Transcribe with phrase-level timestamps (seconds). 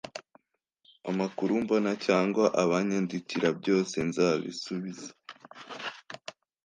[1.09, 5.09] amakuru mbona cyangwa abanyandikira byose nzabisubiza